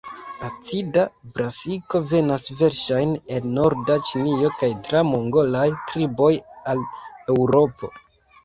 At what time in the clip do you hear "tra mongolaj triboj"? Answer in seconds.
4.89-6.31